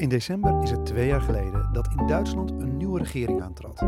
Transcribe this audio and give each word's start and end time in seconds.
In 0.00 0.08
december 0.08 0.62
is 0.62 0.70
het 0.70 0.86
twee 0.86 1.06
jaar 1.06 1.20
geleden 1.20 1.68
dat 1.72 1.88
in 1.98 2.06
Duitsland 2.06 2.50
een 2.50 2.76
nieuwe 2.76 2.98
regering 2.98 3.42
aantrad. 3.42 3.82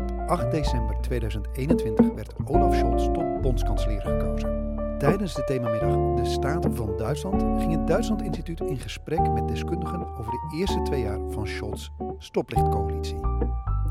Op 0.00 0.28
8 0.28 0.50
december 0.50 0.96
2021 1.00 2.12
werd 2.14 2.34
Olaf 2.44 2.74
Scholz 2.74 3.04
tot 3.12 3.40
bondskanselier 3.40 4.00
gekozen. 4.00 4.74
Tijdens 4.98 5.34
de 5.34 5.44
themamiddag 5.44 6.14
De 6.16 6.24
Staten 6.24 6.76
van 6.76 6.96
Duitsland 6.96 7.42
ging 7.60 7.72
het 7.72 7.86
Duitsland 7.86 8.22
Instituut 8.22 8.60
in 8.60 8.78
gesprek 8.78 9.32
met 9.32 9.48
deskundigen 9.48 10.16
over 10.18 10.32
de 10.32 10.56
eerste 10.58 10.82
twee 10.82 11.02
jaar 11.02 11.20
van 11.30 11.46
Scholz' 11.46 11.90
stoplichtcoalitie. 12.18 13.20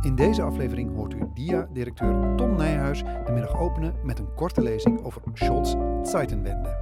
In 0.01 0.15
deze 0.15 0.41
aflevering 0.41 0.95
hoort 0.95 1.13
u 1.13 1.29
DIA-directeur 1.33 2.35
Tom 2.35 2.55
Nijhuis 2.55 3.03
de 3.25 3.31
middag 3.31 3.59
openen 3.59 3.95
met 4.03 4.19
een 4.19 4.33
korte 4.35 4.61
lezing 4.61 5.03
over 5.03 5.21
Scholz' 5.33 5.75
Zeitenwende. 6.03 6.77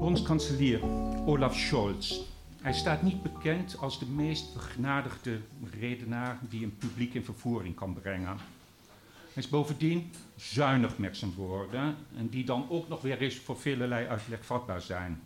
Bondskanselier 0.00 0.80
Olaf 1.26 1.56
Scholz. 1.56 2.20
Hij 2.60 2.72
staat 2.72 3.02
niet 3.02 3.22
bekend 3.22 3.78
als 3.78 3.98
de 3.98 4.06
meest 4.06 4.54
begnadigde 4.54 5.40
redenaar 5.80 6.38
die 6.48 6.64
een 6.64 6.76
publiek 6.76 7.14
in 7.14 7.24
vervoering 7.24 7.74
kan 7.74 7.94
brengen. 7.94 8.36
Hij 9.32 9.42
is 9.42 9.48
bovendien 9.48 10.12
zuinig 10.36 10.98
met 10.98 11.16
zijn 11.16 11.34
woorden 11.34 11.96
en 12.16 12.28
die 12.28 12.44
dan 12.44 12.66
ook 12.70 12.88
nog 12.88 13.02
weer 13.02 13.18
eens 13.18 13.36
voor 13.36 13.58
velelei 13.58 14.06
uitleg 14.06 14.44
vatbaar 14.44 14.80
zijn. 14.80 15.22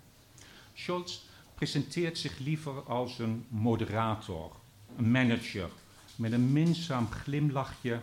Scholz 0.75 1.21
presenteert 1.55 2.19
zich 2.19 2.39
liever 2.39 2.83
als 2.83 3.19
een 3.19 3.45
moderator, 3.49 4.57
een 4.97 5.11
manager. 5.11 5.69
Met 6.17 6.33
een 6.33 6.53
minzaam 6.53 7.11
glimlachje 7.11 8.01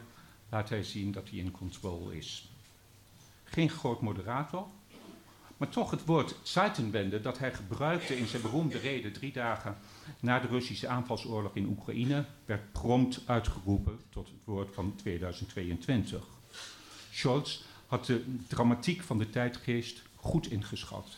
laat 0.50 0.70
hij 0.70 0.84
zien 0.84 1.12
dat 1.12 1.30
hij 1.30 1.40
in 1.40 1.52
controle 1.52 2.18
is. 2.18 2.50
Geen 3.44 3.70
groot 3.70 4.02
moderator, 4.02 4.68
maar 5.62 5.70
toch 5.70 5.92
het 5.92 6.06
woord 6.06 6.36
Zeitenwende 6.44 7.22
dat 7.22 7.38
hij 7.38 7.54
gebruikte 7.54 8.18
in 8.18 8.28
zijn 8.28 8.42
beroemde 8.42 8.78
reden 8.78 9.14
drie 9.14 9.32
dagen 9.32 9.78
na 10.20 10.40
de 10.40 10.48
Russische 10.48 10.88
aanvalsoorlog 10.88 11.56
in 11.56 11.68
Oekraïne 11.68 12.26
werd 12.46 12.72
prompt 12.72 13.22
uitgeroepen 13.26 14.00
tot 14.10 14.28
het 14.28 14.38
woord 14.44 14.74
van 14.74 14.96
2022. 14.96 16.24
Scholz 17.12 17.62
had 17.88 18.06
de 18.06 18.26
dramatiek 18.48 19.02
van 19.02 19.18
de 19.18 19.30
tijdgeest 19.30 20.02
goed 20.16 20.52
ingeschat. 20.52 21.18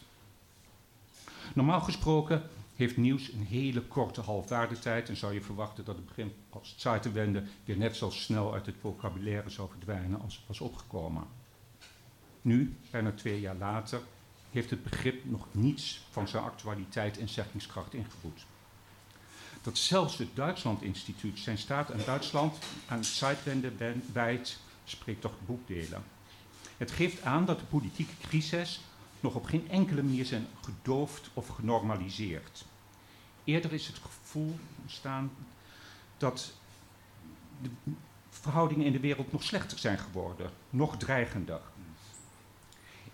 Normaal 1.53 1.81
gesproken 1.81 2.49
heeft 2.75 2.97
nieuws 2.97 3.31
een 3.31 3.45
hele 3.45 3.81
korte 3.81 4.21
halfwaardetijd 4.21 5.09
en 5.09 5.17
zou 5.17 5.33
je 5.33 5.41
verwachten 5.41 5.85
dat 5.85 5.95
het 5.95 6.05
begin 6.05 6.31
als 6.49 6.73
Zeitenwende 6.77 7.43
weer 7.65 7.77
net 7.77 7.95
zo 7.95 8.09
snel 8.09 8.53
uit 8.53 8.65
het 8.65 8.75
vocabulaire 8.81 9.49
zou 9.49 9.69
verdwijnen 9.69 10.21
als 10.21 10.35
het 10.35 10.47
was 10.47 10.61
opgekomen. 10.61 11.23
Nu, 12.41 12.75
bijna 12.91 13.11
twee 13.11 13.39
jaar 13.39 13.55
later, 13.55 14.01
heeft 14.53 14.69
het 14.69 14.83
begrip 14.83 15.25
nog 15.25 15.47
niets 15.51 16.01
van 16.09 16.27
zijn 16.27 16.43
actualiteit 16.43 17.17
en 17.17 17.29
zeggingskracht 17.29 17.93
ingeboet. 17.93 18.45
Dat 19.61 19.77
zelfs 19.77 20.17
het 20.17 20.35
Duitsland-instituut 20.35 21.39
zijn 21.39 21.57
staat 21.57 21.91
aan 21.91 22.01
Duitsland 22.05 22.57
aan 22.87 23.03
Zeitwende 23.03 23.71
wijdt, 24.11 24.59
spreekt 24.83 25.21
toch 25.21 25.33
boekdelen. 25.45 26.03
Het 26.77 26.91
geeft 26.91 27.21
aan 27.21 27.45
dat 27.45 27.59
de 27.59 27.65
politieke 27.65 28.13
crisis 28.21 28.81
nog 29.19 29.35
op 29.35 29.45
geen 29.45 29.69
enkele 29.69 30.03
manier 30.03 30.25
zijn 30.25 30.47
gedoofd 30.61 31.29
of 31.33 31.47
genormaliseerd. 31.47 32.65
Eerder 33.43 33.73
is 33.73 33.87
het 33.87 33.97
gevoel 33.97 34.59
ontstaan 34.81 35.31
dat 36.17 36.53
de 37.61 37.69
verhoudingen 38.29 38.85
in 38.85 38.91
de 38.91 38.99
wereld 38.99 39.31
nog 39.31 39.43
slechter 39.43 39.79
zijn 39.79 39.97
geworden, 39.97 40.51
nog 40.69 40.97
dreigender. 40.97 41.61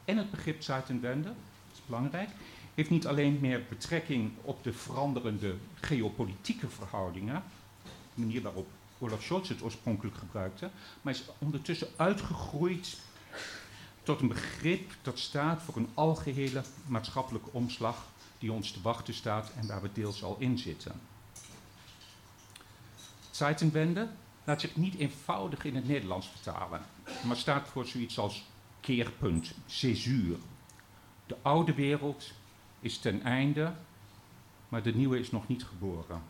En 0.10 0.18
het 0.18 0.32
begrip 0.32 0.64
Zeitenwende, 0.64 1.28
dat 1.28 1.74
is 1.74 1.86
belangrijk, 1.86 2.30
heeft 2.76 2.90
niet 2.90 3.08
alleen 3.08 3.40
meer 3.40 3.66
betrekking 3.70 4.32
op 4.42 4.64
de 4.64 4.74
veranderende 4.74 5.56
geopolitieke 5.80 6.70
verhoudingen, 6.70 7.44
de 8.14 8.22
manier 8.22 8.42
waarop 8.42 8.68
Olaf 9.00 9.24
Scholz 9.24 9.50
het 9.50 9.62
oorspronkelijk 9.62 10.18
gebruikte, 10.18 10.70
maar 11.02 11.14
is 11.14 11.24
ondertussen 11.38 11.88
uitgegroeid 11.96 12.98
tot 14.04 14.22
een 14.22 14.28
begrip 14.28 14.92
dat 15.02 15.20
staat 15.20 15.62
voor 15.62 15.76
een 15.76 15.90
algehele 15.94 16.64
maatschappelijke 16.86 17.50
omslag 17.52 18.06
die 18.40 18.52
ons 18.52 18.72
te 18.72 18.82
wachten 18.82 19.14
staat 19.14 19.52
en 19.56 19.68
waar 19.68 19.82
we 19.82 19.90
deels 19.94 20.24
al 20.24 20.36
in 20.40 20.58
zitten. 20.58 21.02
Zeitenwende 23.32 24.08
laat 24.44 24.62
zich 24.62 24.76
niet 24.76 24.96
eenvoudig 24.96 25.64
in 25.64 25.76
het 25.76 25.88
Nederlands 25.88 26.28
vertalen, 26.28 26.82
maar 27.24 27.38
staat 27.38 27.68
voor 27.68 27.86
zoiets 27.86 28.20
als 28.20 28.44
keerpunt, 28.82 29.54
césuur. 29.66 30.38
De 31.26 31.36
oude 31.42 31.74
wereld 31.74 32.32
is 32.80 32.98
ten 32.98 33.22
einde, 33.22 33.74
maar 34.70 34.84
de 34.84 34.96
nieuwe 34.96 35.20
is 35.20 35.32
nog 35.32 35.48
niet 35.48 35.64
geboren. 35.64 36.22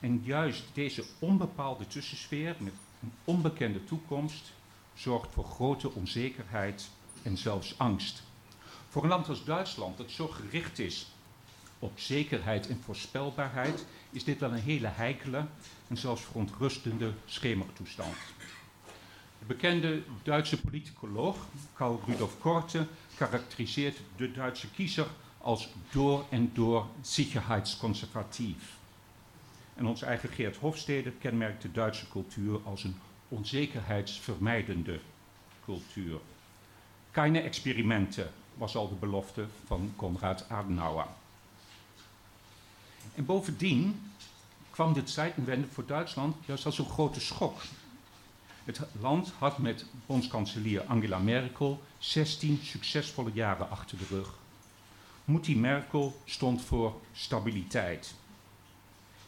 En 0.00 0.22
juist 0.24 0.64
deze 0.72 1.04
onbepaalde 1.18 1.86
tussensfeer 1.86 2.56
met 2.58 2.72
een 3.02 3.12
onbekende 3.24 3.84
toekomst 3.84 4.52
zorgt 4.94 5.34
voor 5.34 5.44
grote 5.44 5.92
onzekerheid 5.92 6.90
en 7.22 7.36
zelfs 7.36 7.78
angst. 7.78 8.22
Voor 8.88 9.02
een 9.02 9.08
land 9.08 9.28
als 9.28 9.44
Duitsland, 9.44 9.96
dat 9.96 10.10
zo 10.10 10.26
gericht 10.26 10.78
is 10.78 11.06
op 11.78 11.98
zekerheid 11.98 12.68
en 12.68 12.80
voorspelbaarheid, 12.84 13.86
is 14.10 14.24
dit 14.24 14.40
wel 14.40 14.52
een 14.52 14.58
hele 14.58 14.86
heikele 14.86 15.46
en 15.88 15.96
zelfs 15.96 16.22
verontrustende 16.22 17.12
schemertoestand. 17.26 18.16
De 19.38 19.44
bekende 19.46 20.02
Duitse 20.22 20.60
politicoloog 20.60 21.36
Karl 21.74 22.00
Rudolf 22.06 22.38
Korte 22.40 22.86
karakteriseert 23.16 24.00
de 24.16 24.32
Duitse 24.32 24.70
kiezer 24.70 25.06
als 25.38 25.68
door 25.90 26.24
en 26.30 26.50
door 26.54 26.86
sicherheidsconservatief. 27.00 28.76
En 29.74 29.86
ons 29.86 30.02
eigen 30.02 30.28
Geert 30.28 30.56
Hofstede 30.56 31.10
kenmerkt 31.10 31.62
de 31.62 31.72
Duitse 31.72 32.08
cultuur 32.08 32.60
als 32.64 32.84
een 32.84 32.96
onzekerheidsvermijdende 33.28 35.00
cultuur. 35.64 36.18
Keine 37.10 37.40
experimenten 37.40 38.30
was 38.54 38.76
al 38.76 38.88
de 38.88 38.94
belofte 38.94 39.46
van 39.66 39.92
Konrad 39.96 40.48
Adenauer. 40.48 41.06
En 43.14 43.24
bovendien 43.24 44.10
kwam 44.70 44.92
dit 44.92 45.10
Zeitenwende 45.10 45.66
voor 45.66 45.86
Duitsland 45.86 46.36
juist 46.46 46.66
als 46.66 46.78
een 46.78 46.88
grote 46.88 47.20
schok. 47.20 47.60
Het 48.68 48.80
land 49.00 49.32
had 49.38 49.58
met 49.58 49.84
bondskanselier 50.06 50.82
Angela 50.82 51.18
Merkel 51.18 51.82
16 51.98 52.60
succesvolle 52.62 53.30
jaren 53.32 53.70
achter 53.70 53.98
de 53.98 54.04
rug. 54.10 54.34
Mutti 55.24 55.56
Merkel 55.56 56.20
stond 56.24 56.62
voor 56.62 57.00
stabiliteit. 57.12 58.14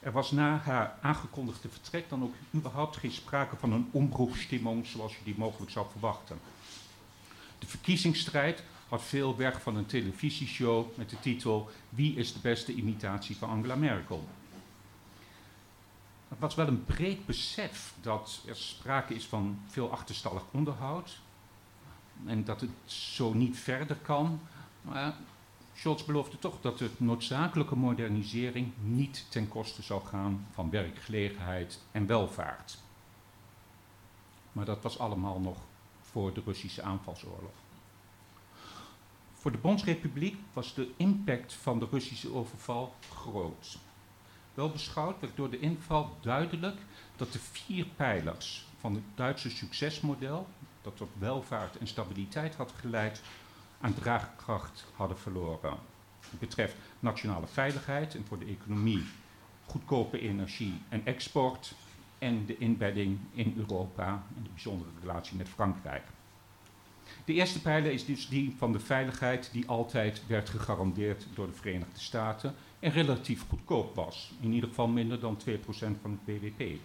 Er 0.00 0.12
was 0.12 0.30
na 0.30 0.56
haar 0.56 0.98
aangekondigde 1.00 1.68
vertrek 1.68 2.08
dan 2.08 2.22
ook 2.22 2.34
überhaupt 2.54 2.96
geen 2.96 3.10
sprake 3.10 3.56
van 3.56 3.72
een 3.72 3.88
ombroekstimmung 3.90 4.86
zoals 4.86 5.12
je 5.12 5.24
die 5.24 5.38
mogelijk 5.38 5.70
zou 5.70 5.86
verwachten. 5.90 6.38
De 7.58 7.66
verkiezingsstrijd 7.66 8.62
had 8.88 9.02
veel 9.02 9.36
weg 9.36 9.62
van 9.62 9.76
een 9.76 9.86
televisieshow 9.86 10.96
met 10.96 11.10
de 11.10 11.20
titel 11.20 11.70
Wie 11.88 12.16
is 12.16 12.32
de 12.32 12.40
beste 12.42 12.74
imitatie 12.74 13.36
van 13.36 13.48
Angela 13.48 13.76
Merkel? 13.76 14.28
Het 16.30 16.38
was 16.38 16.54
wel 16.54 16.66
een 16.66 16.84
breed 16.84 17.26
besef 17.26 17.94
dat 18.00 18.42
er 18.46 18.56
sprake 18.56 19.14
is 19.14 19.26
van 19.26 19.60
veel 19.66 19.90
achterstallig 19.90 20.42
onderhoud 20.50 21.20
en 22.26 22.44
dat 22.44 22.60
het 22.60 22.70
zo 22.84 23.32
niet 23.32 23.58
verder 23.58 23.96
kan. 23.96 24.40
Maar 24.82 25.14
Scholz 25.74 26.04
beloofde 26.04 26.38
toch 26.38 26.60
dat 26.60 26.78
de 26.78 26.90
noodzakelijke 26.96 27.76
modernisering 27.76 28.72
niet 28.82 29.26
ten 29.28 29.48
koste 29.48 29.82
zou 29.82 30.06
gaan 30.06 30.46
van 30.52 30.70
werkgelegenheid 30.70 31.80
en 31.92 32.06
welvaart. 32.06 32.78
Maar 34.52 34.64
dat 34.64 34.82
was 34.82 34.98
allemaal 34.98 35.40
nog 35.40 35.58
voor 36.00 36.34
de 36.34 36.42
Russische 36.44 36.82
aanvalsoorlog. 36.82 37.52
Voor 39.34 39.52
de 39.52 39.58
Bondsrepubliek 39.58 40.36
was 40.52 40.74
de 40.74 40.90
impact 40.96 41.52
van 41.52 41.78
de 41.78 41.86
Russische 41.90 42.34
overval 42.34 42.94
groot. 43.10 43.78
Wel 44.60 44.70
beschouwd 44.70 45.20
werd 45.20 45.36
door 45.36 45.50
de 45.50 45.58
inval 45.58 46.16
duidelijk 46.20 46.76
dat 47.16 47.32
de 47.32 47.38
vier 47.38 47.86
pijlers 47.96 48.66
van 48.78 48.94
het 48.94 49.02
Duitse 49.14 49.50
succesmodel, 49.50 50.48
dat 50.82 50.96
tot 50.96 51.08
welvaart 51.18 51.78
en 51.78 51.86
stabiliteit 51.86 52.54
had 52.54 52.72
geleid, 52.76 53.22
aan 53.80 53.94
draagkracht 53.94 54.84
hadden 54.94 55.18
verloren. 55.18 55.78
Het 56.30 56.40
betreft 56.40 56.76
nationale 56.98 57.46
veiligheid 57.46 58.14
en 58.14 58.24
voor 58.28 58.38
de 58.38 58.44
economie 58.44 59.04
goedkope 59.66 60.20
energie 60.20 60.82
en 60.88 61.06
export 61.06 61.74
en 62.18 62.46
de 62.46 62.58
inbedding 62.58 63.18
in 63.32 63.54
Europa 63.56 64.22
en 64.36 64.42
de 64.42 64.50
bijzondere 64.50 64.90
relatie 65.00 65.36
met 65.36 65.48
Frankrijk. 65.48 66.04
De 67.24 67.32
eerste 67.32 67.60
pijler 67.60 67.92
is 67.92 68.04
dus 68.04 68.28
die 68.28 68.54
van 68.58 68.72
de 68.72 68.80
veiligheid 68.80 69.48
die 69.52 69.68
altijd 69.68 70.26
werd 70.26 70.48
gegarandeerd 70.48 71.26
door 71.34 71.46
de 71.46 71.52
Verenigde 71.52 72.00
Staten 72.00 72.54
en 72.80 72.90
relatief 72.90 73.44
goedkoop 73.48 73.94
was, 73.94 74.32
in 74.40 74.52
ieder 74.52 74.68
geval 74.68 74.88
minder 74.88 75.20
dan 75.20 75.38
2% 75.48 75.58
van 76.02 76.10
het 76.10 76.24
BBP. 76.24 76.78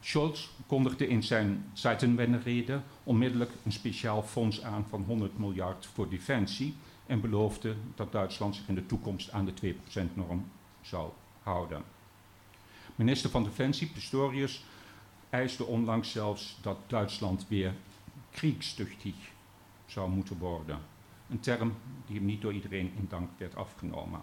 Scholz 0.00 0.48
kondigde 0.66 1.08
in 1.08 1.22
zijn 1.22 1.70
Zeitenwende-rede 1.72 2.80
onmiddellijk 3.02 3.50
een 3.64 3.72
speciaal 3.72 4.22
fonds 4.22 4.62
aan 4.62 4.86
van 4.88 5.04
100 5.06 5.38
miljard 5.38 5.86
voor 5.86 6.08
defensie 6.08 6.74
en 7.06 7.20
beloofde 7.20 7.74
dat 7.94 8.12
Duitsland 8.12 8.54
zich 8.54 8.68
in 8.68 8.74
de 8.74 8.86
toekomst 8.86 9.30
aan 9.30 9.44
de 9.44 9.74
2%-norm 9.74 10.50
zou 10.80 11.10
houden. 11.42 11.82
Minister 12.94 13.30
van 13.30 13.44
Defensie 13.44 13.88
Pistorius 13.88 14.64
eiste 15.30 15.64
onlangs 15.64 16.10
zelfs 16.10 16.58
dat 16.62 16.78
Duitsland 16.86 17.48
weer 17.48 17.74
kriegstuchtig 18.30 19.14
zou 19.86 20.10
moeten 20.10 20.38
worden. 20.38 20.78
Een 21.30 21.40
term 21.40 21.74
die 22.06 22.16
hem 22.16 22.24
niet 22.24 22.40
door 22.40 22.52
iedereen 22.52 22.92
in 22.96 23.06
dank 23.08 23.30
werd 23.36 23.56
afgenomen. 23.56 24.20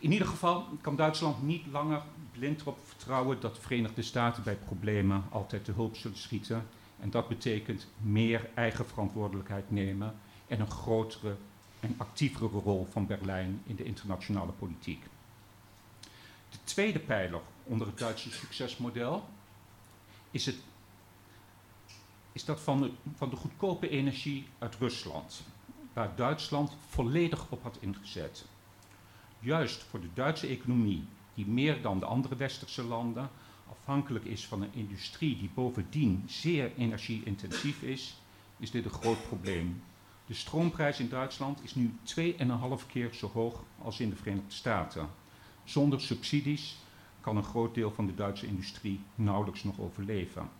In 0.00 0.12
ieder 0.12 0.26
geval 0.26 0.68
kan 0.80 0.96
Duitsland 0.96 1.42
niet 1.42 1.66
langer 1.66 2.02
blind 2.32 2.60
erop 2.60 2.78
vertrouwen 2.84 3.40
dat 3.40 3.54
de 3.54 3.60
Verenigde 3.60 4.02
Staten 4.02 4.42
bij 4.42 4.56
problemen 4.56 5.24
altijd 5.30 5.64
te 5.64 5.72
hulp 5.72 5.96
zullen 5.96 6.18
schieten. 6.18 6.66
En 7.00 7.10
dat 7.10 7.28
betekent 7.28 7.86
meer 8.00 8.50
eigen 8.54 8.86
verantwoordelijkheid 8.86 9.70
nemen 9.70 10.14
en 10.46 10.60
een 10.60 10.70
grotere 10.70 11.36
en 11.80 11.94
actievere 11.96 12.58
rol 12.58 12.88
van 12.90 13.06
Berlijn 13.06 13.62
in 13.66 13.76
de 13.76 13.84
internationale 13.84 14.52
politiek. 14.52 15.04
De 16.50 16.58
tweede 16.64 16.98
pijler 16.98 17.40
onder 17.64 17.86
het 17.86 17.98
Duitse 17.98 18.30
succesmodel 18.30 19.28
is, 20.30 20.46
het, 20.46 20.56
is 22.32 22.44
dat 22.44 22.60
van 22.60 22.80
de, 22.80 22.90
van 23.16 23.30
de 23.30 23.36
goedkope 23.36 23.88
energie 23.88 24.46
uit 24.58 24.76
Rusland, 24.76 25.42
waar 25.92 26.16
Duitsland 26.16 26.76
volledig 26.88 27.46
op 27.48 27.62
had 27.62 27.76
ingezet. 27.80 28.44
Juist 29.44 29.82
voor 29.82 30.00
de 30.00 30.08
Duitse 30.14 30.46
economie, 30.46 31.04
die 31.34 31.46
meer 31.46 31.82
dan 31.82 31.98
de 31.98 32.04
andere 32.04 32.36
westerse 32.36 32.84
landen 32.84 33.30
afhankelijk 33.70 34.24
is 34.24 34.46
van 34.46 34.62
een 34.62 34.72
industrie 34.72 35.36
die 35.36 35.50
bovendien 35.54 36.24
zeer 36.26 36.72
energie-intensief 36.76 37.82
is, 37.82 38.16
is 38.58 38.70
dit 38.70 38.84
een 38.84 38.90
groot 38.90 39.26
probleem. 39.26 39.82
De 40.26 40.34
stroomprijs 40.34 41.00
in 41.00 41.08
Duitsland 41.08 41.62
is 41.62 41.74
nu 41.74 41.94
2,5 42.04 42.86
keer 42.86 43.14
zo 43.14 43.30
hoog 43.32 43.62
als 43.78 44.00
in 44.00 44.10
de 44.10 44.16
Verenigde 44.16 44.52
Staten. 44.52 45.08
Zonder 45.64 46.00
subsidies 46.00 46.76
kan 47.20 47.36
een 47.36 47.44
groot 47.44 47.74
deel 47.74 47.90
van 47.90 48.06
de 48.06 48.14
Duitse 48.14 48.46
industrie 48.46 49.00
nauwelijks 49.14 49.64
nog 49.64 49.80
overleven. 49.80 50.50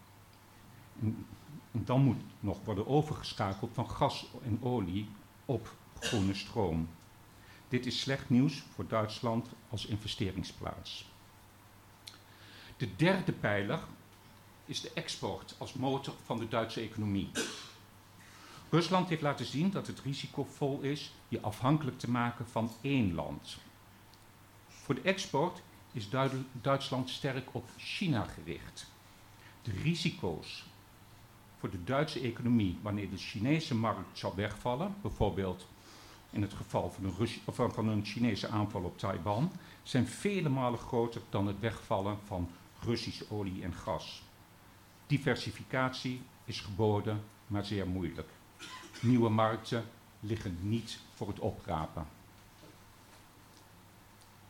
En, 1.01 1.27
dan 1.73 2.03
moet 2.03 2.21
nog 2.41 2.65
worden 2.65 2.87
overgeschakeld 2.87 3.71
van 3.75 3.91
gas 3.91 4.27
en 4.45 4.59
olie 4.63 5.09
op 5.45 5.77
groene 6.01 6.35
stroom. 6.35 6.89
Dit 7.73 7.87
is 7.87 8.01
slecht 8.01 8.31
nieuws 8.31 8.63
voor 8.75 8.87
Duitsland 8.87 9.49
als 9.69 9.87
investeringsplaats. 9.87 11.07
De 12.77 12.97
derde 12.97 13.33
pijler 13.33 13.81
is 14.65 14.81
de 14.81 14.91
export 14.95 15.55
als 15.59 15.73
motor 15.73 16.15
van 16.25 16.39
de 16.39 16.49
Duitse 16.49 16.81
economie. 16.81 17.31
Rusland 18.71 19.09
heeft 19.09 19.23
laten 19.23 19.47
zien 19.47 19.71
dat 19.71 19.87
het 19.87 20.01
risicovol 20.01 20.81
is 20.81 21.13
je 21.29 21.41
afhankelijk 21.41 21.99
te 21.99 22.11
maken 22.11 22.49
van 22.49 22.71
één 22.81 23.15
land. 23.15 23.59
Voor 24.69 24.95
de 24.95 25.01
export 25.01 25.63
is 25.93 26.09
Duitsland 26.53 27.11
sterk 27.11 27.55
op 27.55 27.69
China 27.77 28.25
gericht. 28.25 28.87
De 29.63 29.73
risico's 29.83 30.65
voor 31.59 31.71
de 31.71 31.85
Duitse 31.85 32.21
economie 32.21 32.79
wanneer 32.83 33.11
de 33.11 33.19
Chinese 33.19 33.75
markt 33.75 34.19
zal 34.19 34.35
wegvallen, 34.35 34.95
bijvoorbeeld 35.03 35.67
in 36.33 36.43
het 36.43 36.55
geval 36.55 36.91
van 36.91 37.05
een, 37.05 37.73
van, 37.73 37.89
een 37.89 38.05
Chinese 38.05 38.49
aanval 38.49 38.83
op 38.83 38.99
Taiwan, 38.99 39.53
zijn 39.83 40.07
vele 40.07 40.49
malen 40.49 40.79
groter 40.79 41.21
dan 41.31 41.47
het 41.47 41.61
wegvallen 41.61 42.19
van 42.25 42.49
Russische 42.81 43.25
olie 43.31 43.63
en 43.63 43.75
gas. 43.75 44.23
Diversificatie 45.07 46.23
is 46.45 46.61
geboden, 46.61 47.23
maar 47.47 47.65
zeer 47.65 47.87
moeilijk. 47.87 48.29
Nieuwe 49.01 49.29
markten 49.29 49.85
liggen 50.21 50.59
niet 50.61 50.99
voor 51.15 51.29
het 51.29 51.39
oprapen. 51.39 52.07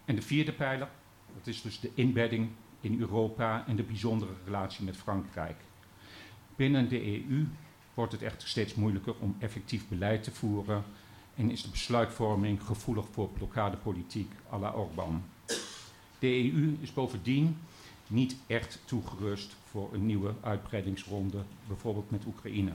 En 0.05 0.15
de 0.15 0.23
vierde 0.23 0.53
pijler, 0.53 0.89
dat 1.35 1.47
is 1.47 1.63
dus 1.63 1.81
de 1.81 1.91
inbedding 1.95 2.51
in 2.81 3.01
Europa 3.01 3.65
en 3.67 3.77
de 3.77 3.83
bijzondere 3.83 4.33
relatie 4.45 4.85
met 4.85 4.97
Frankrijk. 4.97 5.57
Binnen 6.57 6.89
de 6.89 7.27
EU 7.29 7.47
wordt 7.95 8.13
het 8.13 8.23
echter 8.23 8.49
steeds 8.49 8.75
moeilijker 8.75 9.15
om 9.19 9.37
effectief 9.39 9.89
beleid 9.89 10.23
te 10.23 10.31
voeren 10.31 10.85
en 11.35 11.51
is 11.51 11.63
de 11.63 11.71
besluitvorming 11.71 12.63
gevoelig 12.63 13.07
voor 13.11 13.29
blokkadepolitiek 13.29 14.33
à 14.53 14.59
la 14.59 14.71
Orbán. 14.71 15.25
De 16.19 16.53
EU 16.53 16.77
is 16.81 16.93
bovendien 16.93 17.57
niet 18.07 18.37
echt 18.47 18.79
toegerust 18.85 19.57
voor 19.71 19.91
een 19.93 20.07
nieuwe 20.07 20.35
uitbreidingsronde, 20.41 21.43
bijvoorbeeld 21.67 22.11
met 22.11 22.25
Oekraïne. 22.27 22.73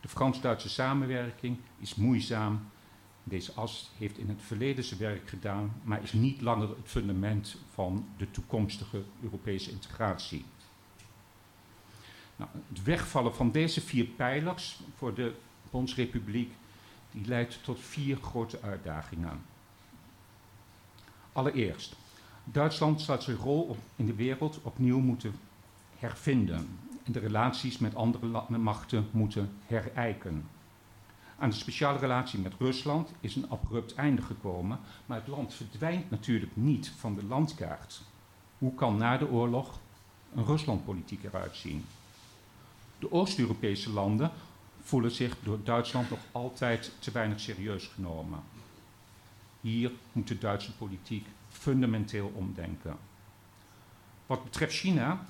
De 0.00 0.08
Frans-Duitse 0.08 0.68
samenwerking 0.68 1.56
is 1.78 1.94
moeizaam. 1.94 2.68
Deze 3.24 3.52
as 3.52 3.90
heeft 3.98 4.18
in 4.18 4.28
het 4.28 4.42
verleden 4.42 4.84
zijn 4.84 5.00
werk 5.00 5.28
gedaan, 5.28 5.72
maar 5.82 6.02
is 6.02 6.12
niet 6.12 6.40
langer 6.40 6.68
het 6.68 6.78
fundament 6.84 7.56
van 7.72 8.06
de 8.16 8.30
toekomstige 8.30 9.02
Europese 9.22 9.70
integratie. 9.70 10.44
Nou, 12.36 12.50
het 12.68 12.82
wegvallen 12.82 13.34
van 13.34 13.50
deze 13.50 13.80
vier 13.80 14.04
pijlers 14.04 14.80
voor 14.96 15.14
de 15.14 15.34
Bondsrepubliek 15.70 16.52
die 17.14 17.26
leidt 17.26 17.64
tot 17.64 17.80
vier 17.80 18.16
grote 18.16 18.58
uitdagingen. 18.62 19.42
Allereerst, 21.32 21.96
Duitsland 22.44 23.00
zal 23.00 23.22
zijn 23.22 23.36
rol 23.36 23.76
in 23.96 24.06
de 24.06 24.14
wereld 24.14 24.60
opnieuw 24.62 25.00
moeten 25.00 25.34
hervinden 25.98 26.78
en 27.02 27.12
de 27.12 27.18
relaties 27.18 27.78
met 27.78 27.94
andere 27.94 28.58
machten 28.58 29.08
moeten 29.10 29.52
herijken. 29.66 30.46
Aan 31.38 31.48
de 31.48 31.56
speciale 31.56 31.98
relatie 31.98 32.38
met 32.38 32.52
Rusland 32.58 33.12
is 33.20 33.36
een 33.36 33.50
abrupt 33.50 33.94
einde 33.94 34.22
gekomen, 34.22 34.78
maar 35.06 35.18
het 35.18 35.28
land 35.28 35.54
verdwijnt 35.54 36.10
natuurlijk 36.10 36.56
niet 36.56 36.88
van 36.88 37.14
de 37.14 37.24
landkaart. 37.24 38.02
Hoe 38.58 38.74
kan 38.74 38.96
na 38.96 39.16
de 39.16 39.28
oorlog 39.28 39.78
een 40.34 40.44
Ruslandpolitiek 40.44 41.24
eruit 41.24 41.56
zien? 41.56 41.84
De 42.98 43.12
Oost-Europese 43.12 43.90
landen 43.90 44.30
voelen 44.84 45.10
zich 45.10 45.36
door 45.42 45.58
Duitsland 45.64 46.10
nog 46.10 46.18
altijd 46.32 46.92
te 46.98 47.10
weinig 47.10 47.40
serieus 47.40 47.86
genomen. 47.86 48.42
Hier 49.60 49.92
moet 50.12 50.28
de 50.28 50.38
Duitse 50.38 50.76
politiek 50.76 51.26
fundamenteel 51.48 52.32
omdenken. 52.34 52.96
Wat 54.26 54.44
betreft 54.44 54.74
China 54.74 55.26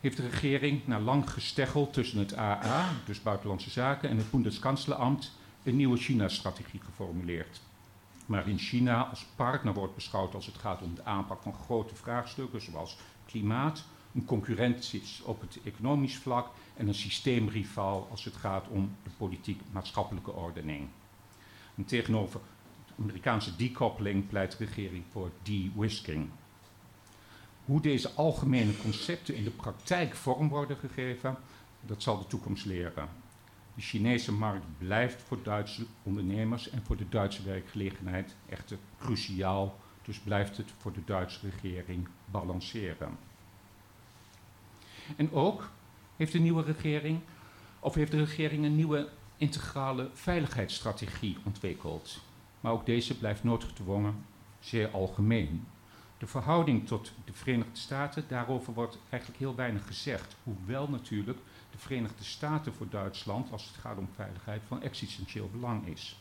heeft 0.00 0.16
de 0.16 0.28
regering 0.28 0.86
na 0.86 1.00
lang 1.00 1.30
gesteggel 1.30 1.90
tussen 1.90 2.18
het 2.18 2.36
AA, 2.36 2.88
dus 3.04 3.22
Buitenlandse 3.22 3.70
Zaken, 3.70 4.10
en 4.10 4.16
het 4.16 4.30
Bundeskanzleramt 4.30 5.32
een 5.62 5.76
nieuwe 5.76 5.96
China-strategie 5.96 6.80
geformuleerd. 6.80 7.60
Waarin 8.26 8.58
China 8.58 9.04
als 9.04 9.26
partner 9.36 9.74
wordt 9.74 9.94
beschouwd 9.94 10.34
als 10.34 10.46
het 10.46 10.58
gaat 10.58 10.82
om 10.82 10.94
de 10.94 11.04
aanpak 11.04 11.42
van 11.42 11.54
grote 11.54 11.94
vraagstukken 11.94 12.62
zoals 12.62 12.96
klimaat, 13.26 13.84
een 14.18 14.24
concurrentie 14.24 15.02
op 15.24 15.40
het 15.40 15.58
economisch 15.64 16.16
vlak 16.16 16.50
en 16.76 16.88
een 16.88 16.94
systeemrivaal 16.94 18.08
als 18.10 18.24
het 18.24 18.36
gaat 18.36 18.68
om 18.68 18.96
de 19.02 19.10
politiek-maatschappelijke 19.16 20.32
ordening. 20.32 20.88
En 21.76 21.84
tegenover 21.84 22.40
de 22.86 23.02
Amerikaanse 23.02 23.56
decoupeling 23.56 24.28
pleit 24.28 24.58
de 24.58 24.64
regering 24.64 25.04
voor 25.10 25.30
de-whisking. 25.42 26.28
Hoe 27.64 27.80
deze 27.80 28.10
algemene 28.10 28.76
concepten 28.76 29.34
in 29.34 29.44
de 29.44 29.50
praktijk 29.50 30.14
vorm 30.14 30.48
worden 30.48 30.76
gegeven, 30.76 31.36
dat 31.80 32.02
zal 32.02 32.18
de 32.18 32.26
toekomst 32.26 32.64
leren. 32.64 33.08
De 33.74 33.82
Chinese 33.82 34.32
markt 34.32 34.66
blijft 34.78 35.22
voor 35.22 35.42
Duitse 35.42 35.86
ondernemers 36.02 36.70
en 36.70 36.82
voor 36.84 36.96
de 36.96 37.08
Duitse 37.08 37.42
werkgelegenheid 37.42 38.36
echter 38.48 38.78
cruciaal, 38.98 39.78
dus 40.02 40.18
blijft 40.18 40.56
het 40.56 40.70
voor 40.78 40.92
de 40.92 41.04
Duitse 41.04 41.50
regering 41.50 42.08
balanceren. 42.30 43.27
En 45.16 45.32
ook 45.32 45.70
heeft 46.16 46.32
de 46.32 46.38
nieuwe 46.38 46.62
regering, 46.62 47.20
of 47.80 47.94
heeft 47.94 48.10
de 48.10 48.18
regering 48.18 48.64
een 48.64 48.76
nieuwe 48.76 49.08
integrale 49.36 50.10
veiligheidsstrategie 50.12 51.36
ontwikkeld. 51.44 52.20
Maar 52.60 52.72
ook 52.72 52.86
deze 52.86 53.18
blijft 53.18 53.44
noodgedwongen 53.44 54.24
zeer 54.60 54.90
algemeen. 54.90 55.66
De 56.18 56.26
verhouding 56.26 56.86
tot 56.86 57.12
de 57.24 57.32
Verenigde 57.32 57.78
Staten, 57.78 58.24
daarover 58.28 58.72
wordt 58.72 58.98
eigenlijk 59.08 59.40
heel 59.40 59.54
weinig 59.54 59.86
gezegd. 59.86 60.36
Hoewel 60.42 60.88
natuurlijk 60.88 61.38
de 61.70 61.78
Verenigde 61.78 62.24
Staten 62.24 62.74
voor 62.74 62.88
Duitsland, 62.88 63.52
als 63.52 63.66
het 63.66 63.76
gaat 63.76 63.98
om 63.98 64.08
veiligheid, 64.14 64.62
van 64.66 64.82
existentieel 64.82 65.50
belang 65.52 65.86
is. 65.86 66.20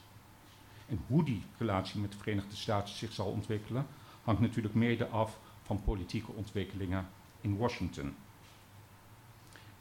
En 0.88 1.00
hoe 1.08 1.24
die 1.24 1.44
relatie 1.58 2.02
met 2.02 2.12
de 2.12 2.18
Verenigde 2.18 2.56
Staten 2.56 2.96
zich 2.96 3.12
zal 3.12 3.28
ontwikkelen, 3.28 3.88
hangt 4.24 4.42
natuurlijk 4.42 4.74
mede 4.74 5.08
af 5.08 5.40
van 5.62 5.84
politieke 5.84 6.32
ontwikkelingen 6.32 7.10
in 7.42 7.58
Washington. 7.58 8.16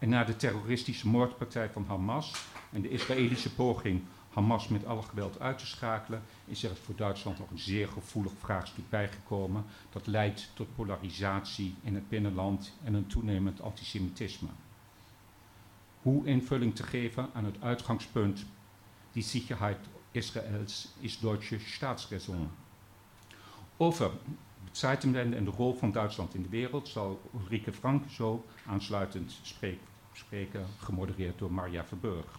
En 0.06 0.12
na 0.12 0.25
de 0.25 0.36
terroristische 0.36 1.08
moordpartij 1.08 1.70
van 1.70 1.84
Hamas 1.86 2.32
en 2.72 2.80
de 2.80 2.88
Israëlische 2.88 3.54
poging 3.54 4.02
Hamas 4.32 4.68
met 4.68 4.84
alle 4.84 5.02
geweld 5.02 5.40
uit 5.40 5.58
te 5.58 5.66
schakelen, 5.66 6.22
is 6.44 6.62
er 6.62 6.76
voor 6.76 6.96
Duitsland 6.96 7.38
nog 7.38 7.50
een 7.50 7.58
zeer 7.58 7.88
gevoelig 7.88 8.32
vraagstuk 8.38 8.90
bijgekomen. 8.90 9.64
Dat 9.90 10.06
leidt 10.06 10.50
tot 10.54 10.75
polarisatie 10.75 11.75
in 11.82 11.94
het 11.94 12.08
binnenland 12.08 12.72
en 12.84 12.94
een 12.94 13.06
toenemend 13.06 13.60
antisemitisme. 13.60 14.48
Hoe 16.02 16.26
invulling 16.26 16.75
te 16.75 16.82
geven 16.82 17.28
aan 17.32 17.44
het 17.44 17.56
uitgangspunt, 17.60 18.46
die 19.12 19.22
zekerheid 19.22 19.78
Israëls 20.10 20.92
is 21.00 21.18
deutsche 21.18 21.58
Staatsräson. 21.58 22.50
Over 23.76 24.10
Zeitenwende 24.70 25.36
en 25.36 25.44
de 25.44 25.50
rol 25.50 25.75
van 25.75 25.92
Duitsland 25.92 26.34
in 26.34 26.42
de 26.42 26.48
wereld 26.48 26.88
zal 26.88 27.30
Ulrike 27.40 27.72
Frank 27.72 28.10
zo 28.10 28.44
aansluitend 28.66 29.38
spreken, 30.16 30.66
gemodereerd 30.78 31.38
door 31.38 31.52
Marja 31.52 31.85
Verburg. 31.85 32.38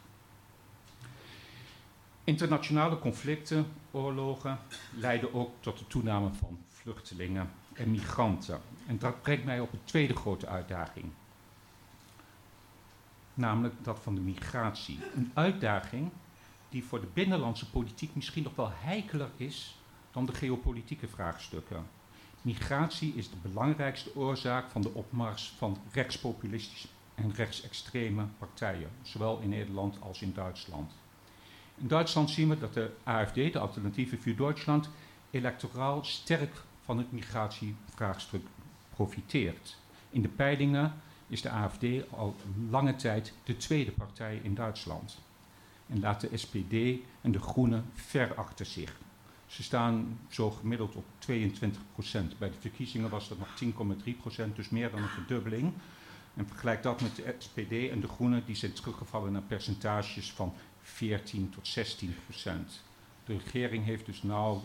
Internationale 2.24 3.00
conflicten, 3.00 3.66
oorlogen 3.92 4.60
leiden 4.94 5.34
ook 5.34 5.52
tot 5.60 5.78
de 5.78 5.88
toename 5.88 6.34
van 6.34 6.60
vluchtelingen 6.68 7.52
en 7.74 7.92
migranten. 7.92 8.62
En 8.88 8.98
dat 8.98 9.22
brengt 9.22 9.46
mij 9.46 9.60
op 9.60 9.74
een 9.74 9.84
tweede 9.84 10.16
grote 10.16 10.48
uitdaging. 10.48 11.06
Namelijk 13.34 13.76
dat 13.82 14.00
van 14.00 14.16
de 14.16 14.22
migratie. 14.22 15.00
Een 15.16 15.32
uitdaging 15.34 16.10
die 16.70 16.84
voor 16.84 17.00
de 17.00 17.08
binnenlandse 17.14 17.70
politiek 17.70 18.16
misschien 18.16 18.44
nog 18.44 18.56
wel 18.56 18.72
heikeler 18.74 19.30
is 19.36 19.78
dan 20.12 20.26
de 20.26 20.34
geopolitieke 20.34 21.08
vraagstukken. 21.08 21.88
Migratie 22.42 23.14
is 23.14 23.30
de 23.30 23.38
belangrijkste 23.42 24.16
oorzaak 24.16 24.70
van 24.70 24.82
de 24.82 24.94
opmars 24.94 25.54
van 25.58 25.78
rechtspopulistische 25.92 26.88
en 27.18 27.34
rechtsextreme 27.34 28.26
partijen, 28.38 28.90
zowel 29.02 29.40
in 29.40 29.50
Nederland 29.50 30.02
als 30.02 30.22
in 30.22 30.34
Duitsland. 30.34 30.92
In 31.76 31.88
Duitsland 31.88 32.30
zien 32.30 32.50
we 32.50 32.60
dat 32.60 32.74
de 32.74 32.92
AFD, 33.04 33.36
de 33.36 33.60
Alternatieve 33.60 34.18
voor 34.18 34.36
Duitsland, 34.36 34.90
electoraal 35.32 36.04
sterk 36.04 36.62
van 36.84 36.98
het 36.98 37.12
migratievraagstuk 37.12 38.46
profiteert. 38.90 39.78
In 40.10 40.22
de 40.22 40.28
peilingen 40.28 40.94
is 41.28 41.42
de 41.42 41.50
AFD 41.50 41.84
al 42.10 42.36
lange 42.70 42.96
tijd 42.96 43.34
de 43.44 43.58
tweede 43.58 43.92
partij 43.92 44.40
in 44.44 44.56
Duitsland. 44.56 45.18
En 45.88 46.00
laat 46.00 46.22
de 46.22 46.38
SPD 46.38 47.02
en 47.22 47.32
de 47.32 47.40
Groenen 47.40 47.86
ver 47.94 48.36
achter 48.36 48.66
zich. 48.66 48.98
Ze 49.46 49.64
staan 49.64 50.20
zo 50.30 50.52
gemiddeld 50.52 50.96
op 50.96 51.06
22 51.18 51.82
procent. 51.94 52.38
Bij 52.38 52.50
de 52.50 52.60
verkiezingen 52.60 53.10
was 53.10 53.28
dat 53.30 53.38
nog 53.38 53.50
10,3 54.06 54.18
procent, 54.22 54.56
dus 54.56 54.70
meer 54.70 54.92
dan 54.92 55.02
een 55.02 55.10
verdubbeling. 55.10 55.74
En 56.38 56.48
vergelijk 56.48 56.84
dat 56.84 57.02
met 57.02 57.16
de 57.16 57.36
SPD 57.38 57.72
en 57.92 58.00
de 58.00 58.08
Groenen, 58.08 58.46
die 58.46 58.56
zijn 58.56 58.74
teruggevallen 58.74 59.32
naar 59.32 59.42
percentages 59.42 60.32
van 60.32 60.54
14 60.82 61.50
tot 61.50 61.68
16 61.68 62.16
procent. 62.24 62.84
De 63.26 63.38
regering 63.38 63.86
heeft 63.86 64.06
dus 64.06 64.24
nou 64.24 64.60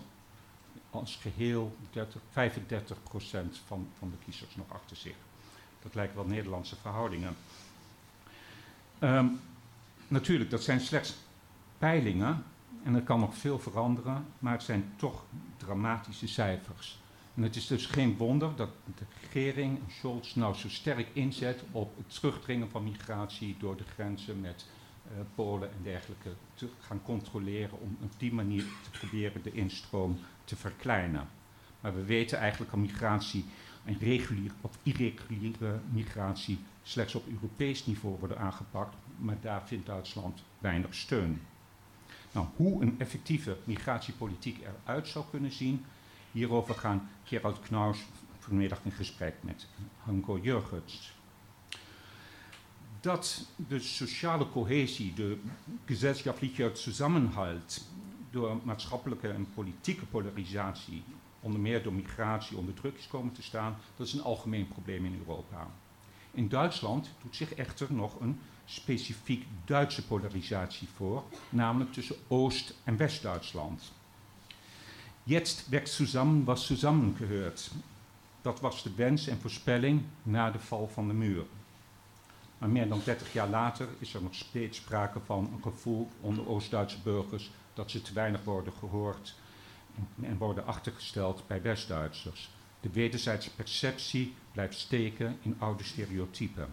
als 0.91 1.17
geheel 1.17 1.76
30, 1.91 2.21
35 2.31 3.02
procent 3.02 3.61
van, 3.67 3.88
van 3.99 4.11
de 4.11 4.17
kiezers 4.25 4.57
nog 4.57 4.73
achter 4.73 4.97
zich. 4.97 5.14
Dat 5.83 5.95
lijken 5.95 6.17
wel 6.17 6.26
Nederlandse 6.26 6.76
verhoudingen. 6.76 7.37
Um, 9.00 9.41
natuurlijk, 10.09 10.50
dat 10.50 10.62
zijn 10.62 10.81
slechts 10.81 11.14
peilingen 11.79 12.45
en 12.83 12.95
er 12.95 13.02
kan 13.02 13.21
nog 13.21 13.37
veel 13.37 13.59
veranderen, 13.59 14.26
maar 14.38 14.52
het 14.52 14.62
zijn 14.62 14.93
toch 14.97 15.25
dramatische 15.57 16.29
cijfers. 16.29 17.01
En 17.34 17.42
het 17.42 17.56
is 17.56 17.66
dus 17.66 17.86
geen 17.86 18.16
wonder 18.16 18.56
dat 18.56 18.70
de 18.96 19.04
regering 19.20 19.78
Scholz 19.88 20.34
nou 20.34 20.54
zo 20.54 20.68
sterk 20.68 21.08
inzet 21.12 21.62
op 21.70 21.96
het 21.96 22.14
terugdringen 22.14 22.70
van 22.70 22.84
migratie 22.84 23.56
door 23.58 23.76
de 23.76 23.84
grenzen 23.84 24.40
met 24.40 24.66
uh, 25.06 25.20
Polen 25.34 25.70
en 25.70 25.82
dergelijke 25.82 26.34
te 26.54 26.68
gaan 26.80 27.02
controleren 27.02 27.80
om 27.80 27.96
op 28.02 28.12
die 28.16 28.32
manier 28.32 28.64
te 28.82 28.98
proberen 28.98 29.42
de 29.42 29.52
instroom 29.52 30.18
te 30.44 30.56
verkleinen. 30.56 31.28
Maar 31.80 31.94
we 31.94 32.04
weten 32.04 32.38
eigenlijk 32.38 32.72
al 32.72 32.78
migratie 32.78 33.44
en 33.84 33.98
reguliere 33.98 34.54
of 34.60 34.78
irreguliere 34.82 35.80
migratie 35.90 36.58
slechts 36.82 37.14
op 37.14 37.26
Europees 37.28 37.86
niveau 37.86 38.18
worden 38.18 38.38
aangepakt, 38.38 38.96
maar 39.18 39.36
daar 39.40 39.66
vindt 39.66 39.86
Duitsland 39.86 40.42
weinig 40.58 40.94
steun. 40.94 41.40
Nou, 42.32 42.46
hoe 42.56 42.82
een 42.82 42.94
effectieve 42.98 43.56
migratiepolitiek 43.64 44.58
eruit 44.84 45.08
zou 45.08 45.24
kunnen 45.30 45.52
zien, 45.52 45.84
hierover 46.32 46.74
gaan 46.74 47.10
Gerald 47.24 47.60
Knaus 47.60 47.98
vanmiddag 48.38 48.78
in 48.82 48.92
gesprek 48.92 49.34
met 49.40 49.66
Hanko 49.98 50.38
Jurgens. 50.38 51.12
Dat 53.00 53.46
de 53.56 53.78
sociale 53.78 54.48
cohesie, 54.50 55.14
de 55.14 55.38
gesellschaftliche 55.84 56.70
Zusammenhalt, 56.74 57.84
door 58.30 58.60
maatschappelijke 58.62 59.28
en 59.28 59.52
politieke 59.54 60.06
polarisatie, 60.06 61.02
onder 61.40 61.60
meer 61.60 61.82
door 61.82 61.92
migratie, 61.92 62.56
onder 62.56 62.74
druk 62.74 62.98
is 62.98 63.08
komen 63.08 63.32
te 63.32 63.42
staan, 63.42 63.76
dat 63.96 64.06
is 64.06 64.12
een 64.12 64.22
algemeen 64.22 64.68
probleem 64.68 65.04
in 65.04 65.18
Europa. 65.18 65.70
In 66.30 66.48
Duitsland 66.48 67.10
doet 67.22 67.36
zich 67.36 67.54
echter 67.54 67.92
nog 67.92 68.20
een 68.20 68.40
specifiek 68.64 69.46
Duitse 69.64 70.06
polarisatie 70.06 70.88
voor, 70.96 71.24
namelijk 71.48 71.92
tussen 71.92 72.16
Oost- 72.28 72.74
en 72.84 72.96
West-Duitsland. 72.96 73.92
Jetzt 75.25 75.71
wächst 75.71 75.95
zusammen, 75.95 76.47
was 76.47 76.67
zusammengehört. 76.67 77.71
Dat 78.43 78.61
was 78.61 78.83
de 78.83 78.95
wens 78.95 79.26
en 79.26 79.41
voorspelling 79.41 80.02
na 80.23 80.50
de 80.50 80.59
val 80.59 80.88
van 80.88 81.09
de 81.09 81.14
muur. 81.14 81.45
Maar 82.59 82.69
meer 82.69 82.88
dan 82.88 83.00
30 83.05 83.33
jaar 83.33 83.49
later 83.49 83.88
is 83.99 84.14
er 84.14 84.23
nog 84.23 84.35
steeds 84.35 84.79
sprake 84.79 85.21
van 85.25 85.50
een 85.55 85.62
gevoel 85.62 86.11
onder 86.21 86.49
Oost-Duitse 86.49 86.99
burgers 87.02 87.50
dat 87.75 87.91
ze 87.91 88.02
te 88.02 88.12
weinig 88.12 88.45
worden 88.45 88.73
gehoord 88.73 89.35
en 90.21 90.38
worden 90.38 90.67
achtergesteld 90.67 91.47
bij 91.47 91.62
West-Duitsers. 91.62 92.50
De 92.81 92.91
wederzijdse 92.91 93.55
perceptie 93.55 94.35
blijft 94.52 94.79
steken 94.79 95.38
in 95.43 95.57
oude 95.59 95.85
stereotypen. 95.85 96.69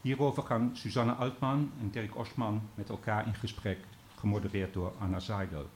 Hierover 0.00 0.42
gaan 0.42 0.70
Susanne 0.72 1.12
Altman 1.12 1.72
en 1.80 1.90
Dirk 1.90 2.16
Osman 2.16 2.68
met 2.74 2.88
elkaar 2.88 3.26
in 3.26 3.34
gesprek, 3.34 3.78
gemodereerd 4.18 4.72
door 4.72 4.92
Anna 4.98 5.20
Seidel. 5.20 5.68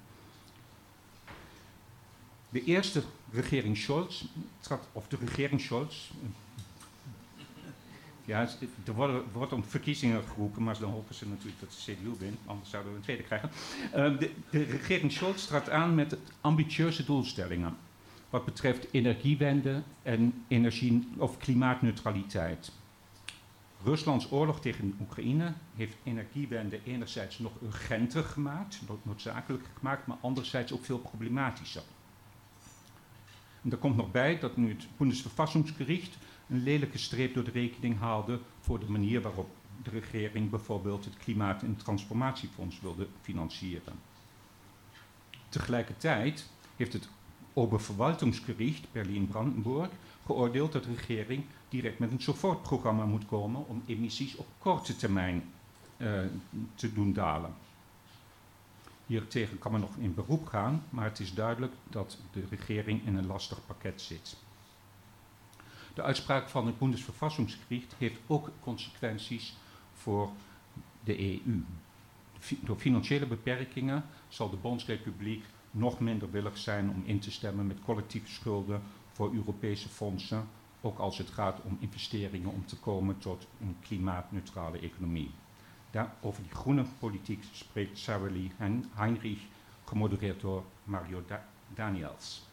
De 2.51 2.65
eerste 2.65 3.03
regering 3.31 3.77
Scholz, 3.77 4.25
of 4.93 5.09
de 5.09 5.17
regering 5.21 5.61
Scholz, 5.61 6.11
ja, 8.25 8.49
er 8.85 8.95
worden, 8.95 9.25
wordt 9.33 9.53
om 9.53 9.65
verkiezingen 9.65 10.23
geroepen, 10.25 10.63
maar 10.63 10.79
dan 10.79 10.91
hopen 10.91 11.15
ze 11.15 11.29
natuurlijk 11.29 11.61
dat 11.61 11.71
de 11.71 11.93
CDU 11.93 12.11
wint, 12.19 12.39
anders 12.47 12.71
zouden 12.71 12.93
we 12.93 12.99
een 12.99 13.05
tweede 13.05 13.23
krijgen. 13.23 13.51
Uh, 13.87 14.19
de, 14.51 14.63
regering 14.63 15.13
Scholz 15.13 15.47
trad 15.47 15.71
aan 15.71 15.95
met 15.95 16.17
ambitieuze 16.41 17.05
doelstellingen 17.05 17.77
wat 18.31 18.45
betreft 18.45 18.87
energiewende 18.91 19.83
en 20.03 20.45
energie- 20.49 21.09
of 21.17 21.39
klimaatneutraliteit. 21.39 22.73
Ruslands 23.85 24.33
oorlog 24.33 24.61
tegen 24.61 24.97
Oekraïne 25.01 25.53
heeft 25.77 25.97
energiewende 26.03 26.81
enerzijds 26.85 27.39
nog 27.39 27.53
urgenter 27.63 28.25
gemaakt, 28.25 28.81
noodzakelijk 29.03 29.65
gemaakt, 29.79 30.07
maar 30.07 30.17
anderzijds 30.21 30.73
ook 30.73 30.85
veel 30.85 30.99
problematischer. 30.99 31.83
En 33.63 33.71
er 33.71 33.77
komt 33.77 33.97
nog 33.97 34.11
bij 34.11 34.39
dat 34.39 34.57
nu 34.57 34.69
het 34.69 34.87
Bundesverfassungsgericht 34.97 36.19
een 36.49 36.63
lelijke 36.63 36.99
streep 36.99 37.35
door 37.35 37.45
de 37.45 37.51
rekening 37.51 37.99
haalde 37.99 38.41
voor 38.61 38.81
de 38.81 38.91
manier 38.91 39.21
waarop 39.21 39.51
de 39.83 39.91
regering 39.91 40.51
bijvoorbeeld 40.51 41.05
het 41.05 41.17
Klimaat- 41.17 41.63
en 41.63 41.77
Transformatiefonds 41.77 42.81
wilde 42.81 43.07
financieren. 43.21 43.95
Tegelijkertijd 45.49 46.51
heeft 46.77 46.93
het 46.93 47.09
Oberverwaltungsgericht 47.53 48.93
Berlin-Brandenburg 48.93 49.89
geoordeeld 50.27 50.73
dat 50.73 50.85
de 50.85 50.95
regering 50.95 51.45
direct 51.69 51.99
met 51.99 52.11
een 52.13 52.21
sofortprogramma 52.21 53.05
moet 53.05 53.27
komen 53.27 53.69
om 53.69 53.83
emissies 53.87 54.37
op 54.37 54.47
korte 54.59 54.97
termijn 54.97 55.45
uh, 55.97 56.21
te 56.75 56.93
doen 56.93 57.13
dalen. 57.13 57.55
Hiertegen 59.09 59.59
kan 59.59 59.73
men 59.73 59.81
nog 59.81 59.97
in 59.97 60.15
beroep 60.15 60.47
gaan, 60.47 60.85
maar 60.91 61.05
het 61.05 61.21
is 61.21 61.35
duidelijk 61.35 61.73
dat 61.91 62.19
de 62.33 62.45
regering 62.51 63.07
in 63.07 63.17
een 63.17 63.27
lastig 63.27 63.67
pakket 63.67 64.01
zit. 64.01 64.37
De 65.95 66.03
uitspraak 66.03 66.49
van 66.49 66.67
het 66.67 66.79
Bundesverfassungsgericht 66.79 67.95
heeft 67.99 68.21
ook 68.27 68.51
consequenties 68.61 69.57
voor 69.93 70.31
de 71.05 71.21
EU. 71.21 71.65
Door 72.61 72.77
financiële 72.77 73.27
beperkingen 73.27 74.05
zal 74.29 74.51
de 74.51 74.57
Bondsrepubliek 74.57 75.45
nog 75.71 76.01
minder 76.01 76.31
willig 76.31 76.59
zijn 76.59 76.91
om 76.91 77.03
in 77.05 77.19
te 77.19 77.31
stemmen 77.31 77.67
met 77.67 77.81
collectieve 77.85 78.31
schulden 78.31 78.83
voor 79.13 79.35
Europese 79.35 79.89
fondsen, 79.89 80.49
ook 80.81 80.99
als 80.99 81.19
het 81.19 81.31
gaat 81.31 81.61
om 81.63 81.77
investeringen 81.81 82.53
om 82.53 82.67
te 82.67 82.77
komen 82.77 83.19
tot 83.19 83.47
een 83.61 83.77
klimaatneutrale 83.81 84.79
economie. 84.79 85.31
Over 86.21 86.43
die 86.43 86.53
groene 86.53 86.85
politiek 86.99 87.45
spreekt 87.53 87.99
Sarah 87.99 88.51
Heinrich, 88.95 89.41
gemodereerd 89.85 90.41
door 90.41 90.65
Mario 90.85 91.23
da 91.27 91.45
Daniels. 91.75 92.47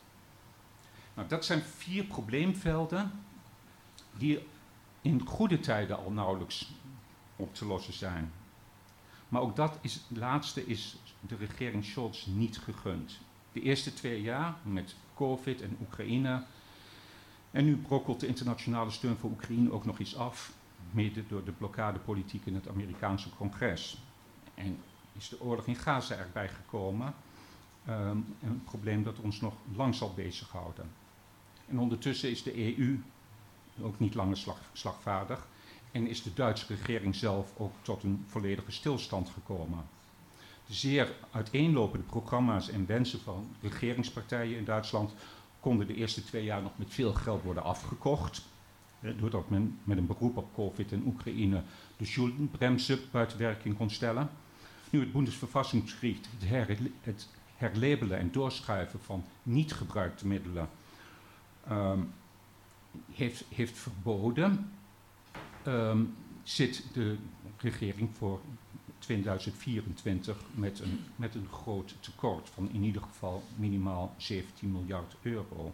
Nou, 1.14 1.28
dat 1.28 1.46
zijn 1.46 1.62
vier 1.62 2.04
probleemvelden 2.04 3.12
die 4.18 4.48
in 5.02 5.26
goede 5.26 5.60
tijden 5.60 5.98
al 5.98 6.12
nauwelijks 6.12 6.72
op 7.36 7.56
te 7.56 7.66
lossen 7.66 7.94
zijn. 7.94 8.32
Maar 9.30 9.42
ook 9.42 9.56
dat 9.56 9.78
is, 9.82 10.02
laatste 10.08 10.66
is 10.66 10.98
de 11.20 11.36
regering 11.36 11.86
Scholz 11.86 12.26
niet 12.26 12.58
gegund. 12.58 13.20
De 13.52 13.62
eerste 13.62 13.94
twee 13.94 14.22
jaar 14.22 14.56
met 14.64 14.96
COVID 15.16 15.62
en 15.62 15.78
Oekraïne. 15.82 16.44
En 17.52 17.66
nu 17.66 17.78
brokkelt 17.78 18.20
de 18.20 18.28
internationale 18.28 18.92
steun 18.92 19.18
voor 19.18 19.30
Oekraïne 19.30 19.72
ook 19.72 19.86
nog 19.86 20.00
eens 20.00 20.16
af, 20.16 20.54
mede 20.96 21.28
door 21.28 21.44
de 21.44 21.52
blokkadepolitiek 21.52 22.46
in 22.46 22.56
het 22.56 22.68
Amerikaanse 22.68 23.30
congres. 23.36 23.98
En 24.54 24.78
is 25.14 25.30
de 25.30 25.42
oorlog 25.42 25.66
in 25.66 25.76
Gaza 25.76 26.16
erbij 26.16 26.50
gekomen. 26.50 27.14
Ehm, 27.86 28.18
een 28.42 28.64
probleem 28.64 29.04
dat 29.04 29.20
ons 29.20 29.42
nog 29.42 29.54
lang 29.76 29.96
zal 29.96 30.14
bezighouden. 30.14 30.90
En 31.68 31.80
ondertussen 31.80 32.30
is 32.30 32.44
de 32.44 32.78
EU 32.80 33.04
ook 33.82 34.00
niet 34.00 34.14
langer 34.14 34.38
slag, 34.38 34.60
slagvaardig 34.74 35.48
en 35.92 36.08
is 36.08 36.24
de 36.24 36.34
Duitse 36.34 36.66
regering 36.68 37.16
zelf 37.16 37.54
ook 37.58 37.74
tot 37.82 38.04
een 38.04 38.26
volledige 38.28 38.72
stilstand 38.72 39.30
gekomen. 39.30 39.84
De 40.68 40.74
zeer 40.74 41.14
uiteenlopende 41.32 42.06
programma's 42.06 42.70
en 42.70 42.86
wensen 42.86 43.20
van 43.20 43.48
regeringspartijen 43.62 44.58
in 44.58 44.66
Duitsland 44.66 45.14
konden 45.60 45.88
de 45.88 45.96
eerste 45.96 46.24
twee 46.24 46.44
jaar 46.44 46.62
nog 46.62 46.78
met 46.78 46.94
veel 46.94 47.14
geld 47.14 47.44
worden 47.44 47.64
afgekocht. 47.64 48.42
Doordat 49.18 49.50
men 49.50 49.80
met 49.84 49.98
een 49.98 50.06
beroep 50.06 50.38
op 50.38 50.54
COVID 50.54 50.92
en 50.92 51.04
Oekraïne 51.06 51.64
de 51.98 52.06
Schuldenbremse 52.06 53.00
buiten 53.12 53.38
werking 53.38 53.78
kon 53.78 53.90
stellen. 53.90 54.30
Nu 54.90 55.00
het 55.00 55.12
Bundesverfassungsgericht 55.12 56.28
het, 56.40 56.80
het 57.02 57.28
herlabelen 57.56 58.18
en 58.18 58.32
doorschuiven 58.32 59.00
van 59.00 59.24
niet 59.44 59.74
gebruikte 59.74 60.28
middelen 60.28 60.70
um, 61.72 62.14
heeft, 63.12 63.44
heeft 63.50 63.78
verboden, 63.78 64.72
um, 65.68 66.16
zit 66.44 66.84
de 66.94 67.18
regering 67.58 68.10
voor 68.18 68.42
2024 69.00 70.38
met 70.54 70.80
een, 70.80 71.00
met 71.16 71.36
een 71.36 71.48
groot 71.52 71.96
tekort 72.00 72.50
van 72.50 72.70
in 72.72 72.84
ieder 72.84 73.02
geval 73.02 73.44
minimaal 73.56 74.14
17 74.18 74.72
miljard 74.72 75.16
euro. 75.22 75.74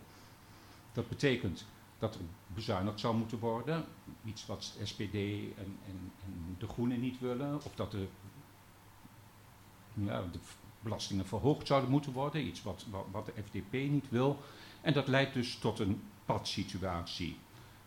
Dat 0.94 1.10
betekent 1.10 1.66
dat 2.02 2.16
er 2.16 2.22
bezuinigd 2.48 3.00
zou 3.00 3.16
moeten 3.16 3.40
worden, 3.40 3.86
iets 4.26 4.46
wat 4.46 4.78
SPD 4.84 5.14
en, 5.14 5.78
en, 5.88 6.12
en 6.26 6.56
de 6.58 6.68
Groenen 6.68 7.00
niet 7.00 7.20
willen, 7.20 7.56
of 7.56 7.76
dat 7.76 7.92
de, 7.92 8.08
ja, 9.94 10.24
de 10.32 10.40
belastingen 10.80 11.26
verhoogd 11.26 11.68
zouden 11.68 11.90
moeten 11.90 12.12
worden, 12.12 12.46
iets 12.46 12.64
wat, 12.64 12.86
wat, 12.90 13.06
wat 13.12 13.26
de 13.26 13.44
FDP 13.44 13.72
niet 13.72 14.10
wil. 14.10 14.40
En 14.82 14.94
dat 14.94 15.08
leidt 15.08 15.34
dus 15.34 15.56
tot 15.56 15.80
een 15.80 16.02
padsituatie. 16.26 17.38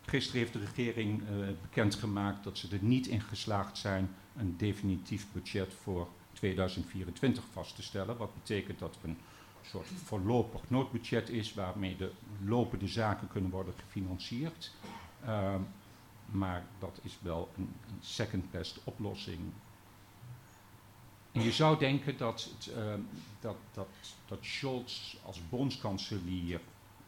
Gisteren 0.02 0.40
heeft 0.40 0.52
de 0.52 0.59
regering 0.59 1.23
uh, 1.23 1.47
bekendgemaakt 1.62 2.44
dat 2.44 2.59
ze 2.59 2.68
er 2.71 2.83
niet 2.83 3.06
in 3.06 3.21
geslaagd 3.21 3.78
zijn 3.78 4.14
een 4.37 4.56
definitief 4.56 5.26
budget 5.33 5.75
voor 5.83 6.09
2024 6.33 7.44
vast 7.52 7.76
te 7.76 7.83
stellen. 7.83 8.16
Wat 8.16 8.35
betekent 8.35 8.78
dat 8.78 8.97
er 9.02 9.09
een 9.09 9.18
soort 9.66 9.87
voorlopig 9.87 10.71
noodbudget 10.71 11.28
is 11.28 11.54
waarmee 11.54 11.97
de 11.97 12.12
lopende 12.44 12.88
zaken 12.88 13.28
kunnen 13.28 13.50
worden 13.50 13.75
gefinancierd. 13.76 14.73
Uh, 15.25 15.54
maar 16.26 16.64
dat 16.78 17.00
is 17.02 17.18
wel 17.23 17.49
een, 17.56 17.75
een 17.88 17.99
second 18.00 18.50
best 18.50 18.80
oplossing. 18.85 19.38
En 21.33 21.42
je 21.42 21.52
zou 21.52 21.78
denken 21.78 22.16
dat, 22.16 22.50
het, 22.56 22.75
uh, 22.76 22.94
dat, 23.40 23.56
dat, 23.73 23.88
dat 24.26 24.38
Scholz 24.40 25.16
als 25.25 25.49
bondskanselier 25.49 26.61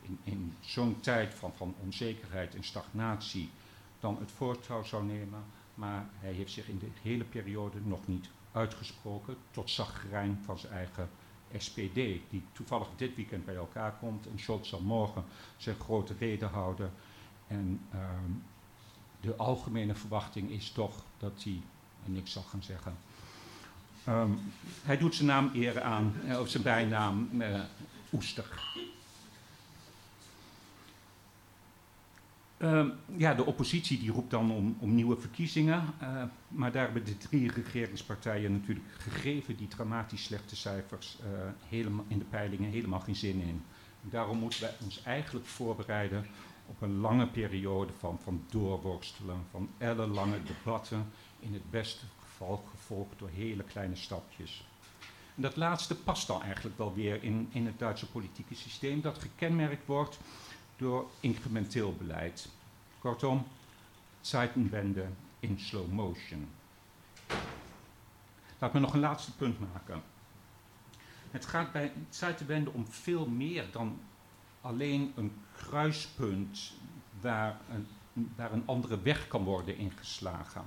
in, 0.02 0.18
in 0.24 0.54
zo'n 0.60 1.00
tijd 1.00 1.34
van, 1.34 1.52
van 1.56 1.74
onzekerheid 1.82 2.54
en 2.54 2.64
stagnatie 2.64 3.50
dan 4.00 4.18
het 4.18 4.32
voortouw 4.32 4.82
zou 4.82 5.04
nemen. 5.04 5.44
Maar 5.74 6.06
hij 6.18 6.32
heeft 6.32 6.52
zich 6.52 6.68
in 6.68 6.78
de 6.78 6.88
hele 7.02 7.24
periode 7.24 7.78
nog 7.84 8.06
niet 8.06 8.28
uitgesproken 8.52 9.36
tot 9.50 9.70
zagrijn 9.70 10.40
van 10.44 10.58
zijn 10.58 10.72
eigen 10.72 11.08
SPD, 11.58 11.94
die 12.30 12.42
toevallig 12.52 12.88
dit 12.96 13.16
weekend 13.16 13.44
bij 13.44 13.54
elkaar 13.54 13.92
komt. 13.92 14.26
En 14.26 14.38
Scholz 14.38 14.68
zal 14.68 14.80
morgen 14.80 15.24
zijn 15.56 15.76
grote 15.76 16.14
reden 16.18 16.48
houden. 16.48 16.92
En 17.46 17.80
ehm, 17.92 18.30
de 19.20 19.36
algemene 19.36 19.94
verwachting 19.94 20.50
is 20.50 20.70
toch 20.70 21.04
dat 21.18 21.42
hij 21.42 21.60
niks 22.04 22.32
zal 22.32 22.42
gaan 22.42 22.62
zeggen. 22.62 22.96
Ehm, 24.04 24.30
hij 24.82 24.98
doet 24.98 25.14
zijn 25.14 25.28
naam 25.28 25.50
eer 25.54 25.82
aan, 25.82 26.14
eh, 26.26 26.40
of 26.40 26.48
zijn 26.48 26.62
bijnaam 26.62 27.28
uh, 27.32 27.60
Oester. 28.12 28.64
Uh, 32.58 32.86
ja, 33.16 33.34
de 33.34 33.44
oppositie 33.44 33.98
die 33.98 34.10
roept 34.10 34.30
dan 34.30 34.50
om, 34.50 34.76
om 34.78 34.94
nieuwe 34.94 35.16
verkiezingen. 35.16 35.84
Uh, 36.02 36.22
maar 36.48 36.72
daar 36.72 36.84
hebben 36.84 37.04
de 37.04 37.18
drie 37.18 37.52
regeringspartijen 37.52 38.52
natuurlijk 38.52 38.86
gegeven 38.98 39.56
die 39.56 39.68
dramatisch 39.68 40.24
slechte 40.24 40.56
cijfers 40.56 41.18
uh, 41.20 41.26
helemaal 41.68 42.04
in 42.08 42.18
de 42.18 42.24
peilingen 42.24 42.70
helemaal 42.70 43.00
geen 43.00 43.16
zin 43.16 43.40
in. 43.40 43.62
Daarom 44.00 44.38
moeten 44.38 44.60
wij 44.60 44.74
ons 44.84 45.02
eigenlijk 45.02 45.46
voorbereiden 45.46 46.26
op 46.66 46.82
een 46.82 46.96
lange 46.96 47.26
periode 47.26 47.92
van, 47.98 48.18
van 48.22 48.44
doorworstelen, 48.50 49.38
van 49.50 49.68
ellenlange 49.78 50.38
debatten, 50.42 51.06
in 51.40 51.52
het 51.52 51.70
beste 51.70 52.04
geval 52.22 52.64
gevolgd 52.70 53.18
door 53.18 53.30
hele 53.34 53.62
kleine 53.62 53.96
stapjes. 53.96 54.66
En 55.34 55.42
dat 55.42 55.56
laatste 55.56 55.94
past 55.96 56.26
dan 56.26 56.42
eigenlijk 56.42 56.78
wel 56.78 56.94
weer 56.94 57.22
in, 57.22 57.48
in 57.52 57.66
het 57.66 57.78
Duitse 57.78 58.06
politieke 58.06 58.54
systeem, 58.54 59.00
dat 59.00 59.18
gekenmerkt 59.18 59.86
wordt 59.86 60.18
door 60.76 61.10
incrementeel 61.20 61.94
beleid. 61.94 62.48
Kortom, 62.98 63.46
Zeitenwende 64.20 65.06
in 65.40 65.60
slow 65.60 65.92
motion. 65.92 66.48
Laat 68.58 68.72
me 68.72 68.80
nog 68.80 68.92
een 68.92 69.00
laatste 69.00 69.36
punt 69.36 69.72
maken. 69.72 70.02
Het 71.30 71.46
gaat 71.46 71.72
bij 71.72 71.92
Zeitenwende 72.10 72.70
om 72.70 72.86
veel 72.86 73.26
meer 73.26 73.64
dan 73.72 74.00
alleen 74.60 75.12
een 75.16 75.32
kruispunt 75.56 76.72
waar 77.20 77.60
een, 77.70 77.86
waar 78.36 78.52
een 78.52 78.66
andere 78.66 79.00
weg 79.00 79.28
kan 79.28 79.44
worden 79.44 79.76
ingeslagen. 79.76 80.64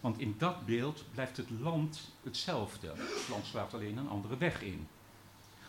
Want 0.00 0.18
in 0.18 0.34
dat 0.38 0.66
beeld 0.66 1.04
blijft 1.12 1.36
het 1.36 1.50
land 1.50 2.10
hetzelfde. 2.22 2.88
Het 2.88 3.28
land 3.30 3.46
slaat 3.46 3.74
alleen 3.74 3.96
een 3.96 4.08
andere 4.08 4.36
weg 4.36 4.62
in. 4.62 4.88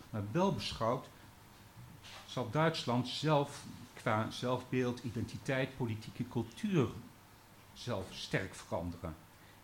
Maar 0.09 0.23
wel 0.31 0.53
beschouwd 0.53 1.07
zal 2.37 2.49
Duitsland 2.51 3.07
zelf 3.07 3.63
qua 3.93 4.31
zelfbeeld, 4.31 5.03
identiteit, 5.03 5.77
politieke 5.77 6.27
cultuur 6.27 6.87
zelf 7.73 8.05
sterk 8.11 8.55
veranderen. 8.55 9.15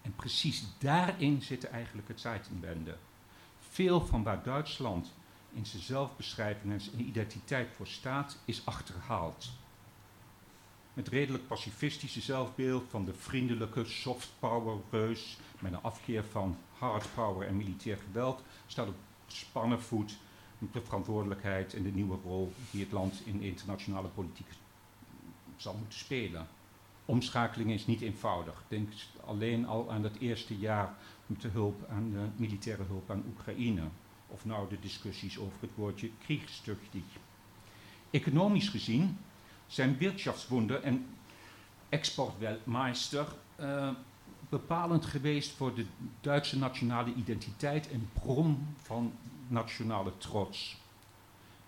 En 0.02 0.16
precies 0.16 0.64
daarin 0.78 1.42
zit 1.42 1.64
eigenlijk 1.64 2.08
het 2.08 2.20
Zeitenwende. 2.20 2.98
Veel 3.60 4.06
van 4.06 4.24
waar 4.24 4.44
Duitsland 4.44 5.14
in 5.52 5.66
zijn 5.66 5.82
zelfbeschrijving 5.82 6.74
en 6.74 6.82
zijn 6.82 7.00
identiteit 7.00 7.70
voor 7.76 7.88
staat, 7.88 8.38
is 8.46 8.66
achterhaald. 8.66 9.52
Het 10.94 11.08
redelijk 11.08 11.48
pacifistische 11.48 12.22
zelfbeeld 12.22 12.84
van 12.90 13.06
de 13.06 13.14
vriendelijke 13.14 13.86
soft 13.86 14.30
power 14.40 14.78
reus 14.90 15.38
met 15.60 15.74
een 15.74 15.82
afkeer 15.82 16.24
van 16.24 16.58
hard 16.78 17.14
power 17.16 17.48
en 17.48 17.58
militair 17.58 17.98
geweld 17.98 18.44
staat 18.68 18.88
op 18.88 18.96
gespannen 19.28 19.82
voet 19.82 20.18
de 20.71 20.82
verantwoordelijkheid 20.82 21.73
en 21.73 21.84
de 21.84 21.91
nieuwe 21.91 22.17
rol 22.23 22.54
die 22.71 22.84
het 22.84 22.91
land 22.91 23.21
in 23.26 23.41
internationale 23.41 24.08
politiek 24.08 24.47
zal 25.56 25.73
moeten 25.73 25.99
spelen. 25.99 26.47
Omschakeling 27.06 27.71
is 27.71 27.86
niet 27.86 28.02
eenvoudig. 28.02 28.63
Denk 28.67 28.89
alleen 29.26 29.67
al 29.67 29.91
aan 29.91 30.04
het 30.04 30.19
eerste 30.19 30.58
jaar 30.58 30.95
met 31.26 31.41
de 31.41 31.47
hulp 31.47 31.89
aan 31.89 32.12
de 32.12 32.26
militaire 32.36 32.84
hulp 32.84 33.12
aan 33.12 33.23
Oekraïne. 33.28 33.84
Of 34.28 34.45
nou 34.45 34.69
de 34.69 34.80
discussies 34.80 35.39
over 35.39 35.58
het 35.60 35.69
woordje 35.76 36.12
kriegstüchtig. 36.19 37.04
Economisch 38.10 38.69
gezien 38.69 39.17
zijn 39.67 39.97
Wirtschaftswunder 39.97 40.82
en 40.82 41.06
exportweltmeister 41.89 43.28
uh, 43.60 43.89
bepalend 44.49 45.06
geweest 45.06 45.52
voor 45.52 45.76
de 45.76 45.86
Duitse 46.21 46.58
nationale 46.58 47.13
identiteit 47.13 47.91
en 47.91 48.10
bron 48.13 48.67
van 48.76 49.13
nationale 49.54 50.18
trots. 50.18 50.82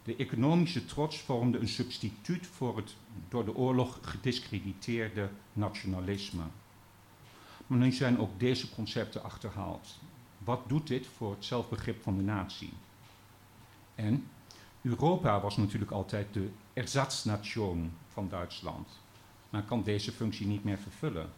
De 0.03 0.15
economische 0.15 0.85
trots 0.85 1.19
vormde 1.19 1.59
een 1.59 1.67
substituut 1.67 2.47
voor 2.47 2.77
het 2.77 2.95
door 3.29 3.45
de 3.45 3.55
oorlog 3.55 3.99
gediscrediteerde 4.01 5.29
nationalisme. 5.53 6.43
Maar 7.67 7.77
nu 7.77 7.91
zijn 7.91 8.19
ook 8.19 8.39
deze 8.39 8.69
concepten 8.69 9.23
achterhaald. 9.23 9.99
Wat 10.37 10.61
doet 10.67 10.87
dit 10.87 11.07
voor 11.07 11.31
het 11.31 11.45
zelfbegrip 11.45 12.03
van 12.03 12.17
de 12.17 12.23
natie? 12.23 12.73
En 13.95 14.27
Europa 14.81 15.41
was 15.41 15.57
natuurlijk 15.57 15.91
altijd 15.91 16.33
de 16.33 16.49
ersatznation 16.73 17.91
van 18.07 18.29
Duitsland, 18.29 18.87
maar 19.49 19.63
kan 19.63 19.83
deze 19.83 20.11
functie 20.11 20.47
niet 20.47 20.63
meer 20.63 20.77
vervullen. 20.77 21.29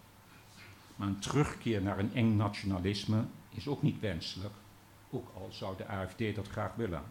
Maar 0.95 1.07
een 1.07 1.19
terugkeer 1.19 1.81
naar 1.81 1.99
een 1.99 2.13
eng 2.13 2.35
nationalisme 2.35 3.25
is 3.49 3.67
ook 3.67 3.81
niet 3.81 3.99
wenselijk, 3.99 4.53
ook 5.09 5.31
al 5.35 5.47
zou 5.51 5.77
de 5.77 5.87
AFD 5.87 6.35
dat 6.35 6.47
graag 6.47 6.75
willen. 6.75 7.03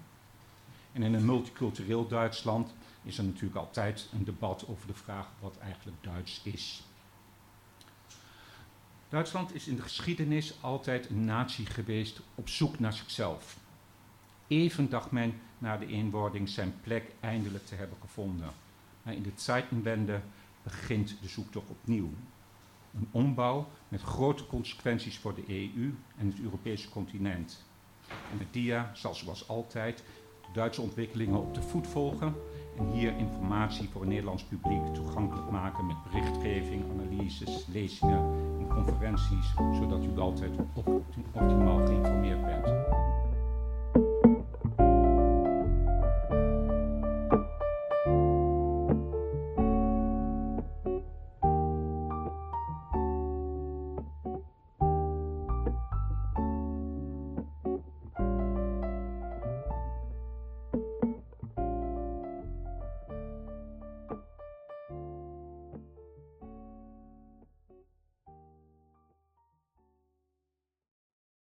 En 0.92 1.02
in 1.02 1.14
een 1.14 1.24
multicultureel 1.24 2.08
Duitsland 2.08 2.74
is 3.02 3.18
er 3.18 3.24
natuurlijk 3.24 3.56
altijd 3.56 4.08
een 4.12 4.24
debat 4.24 4.66
over 4.68 4.86
de 4.86 4.94
vraag 4.94 5.28
wat 5.40 5.58
eigenlijk 5.58 6.02
Duits 6.02 6.40
is. 6.44 6.82
Duitsland 9.08 9.54
is 9.54 9.66
in 9.66 9.76
de 9.76 9.82
geschiedenis 9.82 10.54
altijd 10.60 11.10
een 11.10 11.24
natie 11.24 11.66
geweest 11.66 12.20
op 12.34 12.48
zoek 12.48 12.78
naar 12.78 12.92
zichzelf. 12.92 13.56
Even 14.46 14.90
dacht 14.90 15.10
men 15.10 15.40
na 15.58 15.76
de 15.76 15.86
eenwording 15.86 16.48
zijn 16.48 16.74
plek 16.80 17.04
eindelijk 17.20 17.66
te 17.66 17.74
hebben 17.74 17.98
gevonden. 18.00 18.50
Maar 19.02 19.14
in 19.14 19.22
de 19.22 19.32
Zeitenwende 19.34 20.20
begint 20.62 21.16
de 21.20 21.28
zoektocht 21.28 21.70
opnieuw. 21.70 22.10
Een 22.94 23.08
ombouw 23.10 23.68
met 23.88 24.02
grote 24.02 24.46
consequenties 24.46 25.18
voor 25.18 25.34
de 25.34 25.44
EU 25.48 25.94
en 26.16 26.26
het 26.26 26.40
Europese 26.40 26.88
continent. 26.88 27.64
En 28.32 28.38
de 28.38 28.46
dia 28.50 28.90
zal 28.94 29.14
zoals 29.14 29.48
altijd 29.48 30.04
Duitse 30.52 30.80
ontwikkelingen 30.80 31.40
op 31.40 31.54
de 31.54 31.62
voet 31.62 31.86
volgen 31.86 32.34
en 32.78 32.86
hier 32.86 33.16
informatie 33.16 33.88
voor 33.88 34.02
een 34.02 34.08
Nederlands 34.08 34.44
publiek 34.44 34.94
toegankelijk 34.94 35.50
maken 35.50 35.86
met 35.86 35.96
berichtgeving, 36.10 36.84
analyses, 36.90 37.66
lezingen 37.72 38.18
en 38.58 38.68
conferenties, 38.68 39.54
zodat 39.54 40.04
u 40.04 40.18
altijd 40.18 40.50
optimaal 41.32 41.86
geïnformeerd 41.86 42.44
bent. 42.44 42.66